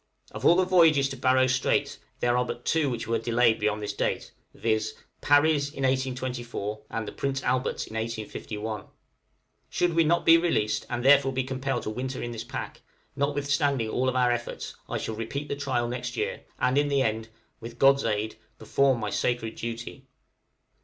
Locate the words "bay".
20.05-20.07